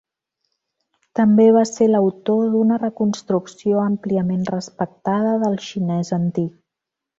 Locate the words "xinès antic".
5.69-6.53